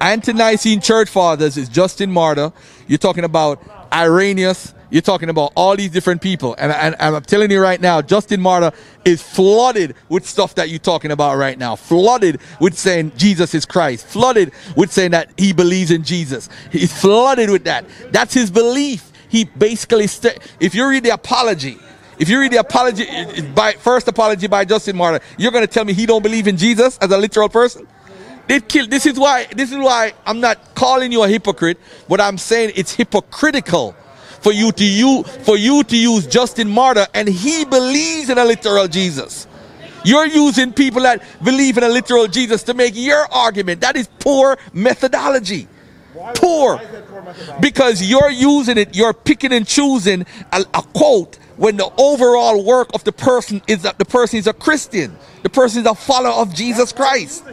[0.00, 2.52] ante-Nicene church fathers is Justin Martyr.
[2.86, 3.60] You're talking about
[3.92, 6.54] Irenaeus you're talking about all these different people.
[6.58, 8.72] And, and, and I'm telling you right now Justin Martyr
[9.04, 11.76] is flooded with stuff that you're talking about right now.
[11.76, 14.06] Flooded with saying Jesus is Christ.
[14.06, 16.48] Flooded with saying that he believes in Jesus.
[16.70, 17.84] He's flooded with that.
[18.10, 19.12] That's his belief.
[19.28, 21.78] He basically st- if you read the apology
[22.18, 23.06] if you read the apology
[23.54, 26.56] by first apology by Justin Martyr you're going to tell me he don't believe in
[26.56, 27.86] Jesus as a literal person?
[28.48, 31.78] This is why this is why I'm not calling you a hypocrite
[32.08, 33.94] but I'm saying it's hypocritical
[34.40, 38.44] for you to you for you to use Justin Martyr and he believes in a
[38.44, 39.46] literal Jesus.
[40.04, 43.80] You're using people that believe in a literal Jesus to make your argument.
[43.80, 45.68] That is poor methodology.
[46.34, 46.80] Poor.
[47.60, 52.88] Because you're using it you're picking and choosing a, a quote when the overall work
[52.94, 55.16] of the person is that the person is a christian.
[55.42, 57.44] The person is a follower of jesus christ.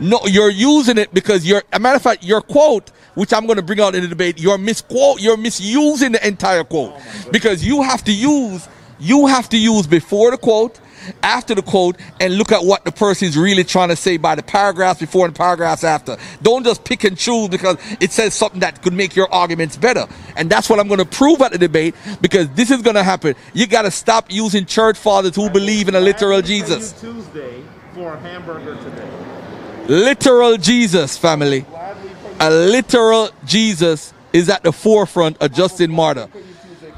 [0.00, 3.56] No you're using it because you're a matter of fact your quote which i'm going
[3.56, 6.94] to bring out in the debate you're misquote you're misusing the entire quote
[7.32, 10.80] because you have to use you have to use before the quote
[11.22, 14.34] after the quote and look at what the person is really trying to say by
[14.34, 16.16] the paragraphs before and paragraphs after.
[16.42, 20.06] Don't just pick and choose because it says something that could make your arguments better.
[20.36, 23.02] And that's what I'm going to prove at the debate because this is going to
[23.02, 23.34] happen.
[23.54, 26.92] You got to stop using church fathers who believe in a literal Jesus.
[27.00, 27.62] Tuesday
[27.94, 29.10] for a hamburger today.
[29.88, 31.64] literal Jesus, family.
[32.40, 36.28] A literal Jesus is at the forefront of Justin Martyr.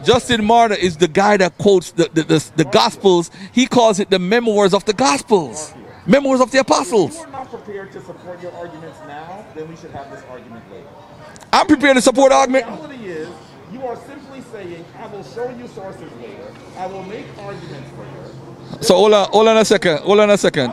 [0.04, 3.30] Justin Martyr is the guy that quotes the, the, the, the Gospels.
[3.52, 5.74] He calls it the memoirs of the Gospels,
[6.06, 7.16] memoirs of the apostles.
[7.16, 10.64] If you're not prepared to support your arguments now, then we should have this argument
[10.72, 10.88] later.
[11.52, 12.66] I'm prepared to support argument.
[12.66, 13.28] The reality is,
[13.72, 16.52] you are simply saying, I will show you sources later.
[16.76, 18.82] I will make arguments later.
[18.82, 20.72] So hold on, hold on a second, hold on a second.